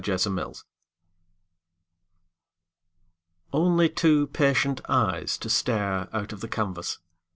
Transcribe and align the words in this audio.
FADED 0.03 0.17
PICTURES 0.17 0.63
Only 3.53 3.87
two 3.87 4.25
patient 4.25 4.81
eyes 4.89 5.37
to 5.37 5.47
stare 5.47 6.09
Out 6.11 6.33
of 6.33 6.39
the 6.41 6.47
canvas. 6.47 6.97